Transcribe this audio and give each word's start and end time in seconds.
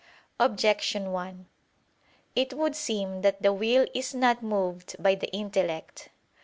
Objection 0.39 1.11
1: 1.11 1.45
It 2.35 2.55
would 2.55 2.75
seem 2.75 3.21
that 3.21 3.43
the 3.43 3.53
will 3.53 3.85
is 3.93 4.15
not 4.15 4.41
moved 4.41 4.95
by 4.97 5.13
the 5.13 5.27
intellect. 5.29 6.09